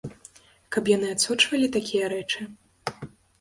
[0.75, 2.41] Каб яны адсочвалі такія рэчы.